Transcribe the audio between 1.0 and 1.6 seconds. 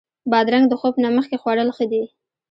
نه مخکې